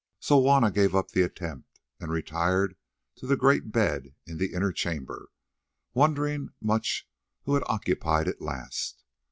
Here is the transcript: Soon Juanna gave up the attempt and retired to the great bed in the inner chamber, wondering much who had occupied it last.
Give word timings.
Soon 0.19 0.41
Juanna 0.41 0.71
gave 0.71 0.95
up 0.95 1.11
the 1.11 1.21
attempt 1.21 1.79
and 1.99 2.11
retired 2.11 2.75
to 3.13 3.27
the 3.27 3.37
great 3.37 3.71
bed 3.71 4.15
in 4.25 4.39
the 4.39 4.51
inner 4.51 4.71
chamber, 4.71 5.29
wondering 5.93 6.49
much 6.59 7.07
who 7.43 7.53
had 7.53 7.61
occupied 7.67 8.27
it 8.27 8.41
last. 8.41 9.03